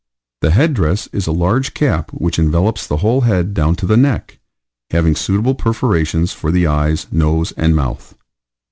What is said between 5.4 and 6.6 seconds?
perforations for